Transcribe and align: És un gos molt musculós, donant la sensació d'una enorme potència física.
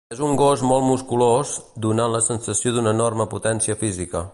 És 0.13 0.21
un 0.27 0.31
gos 0.41 0.63
molt 0.69 0.87
musculós, 0.91 1.53
donant 1.87 2.17
la 2.17 2.23
sensació 2.31 2.77
d'una 2.79 2.99
enorme 2.99 3.33
potència 3.37 3.79
física. 3.87 4.29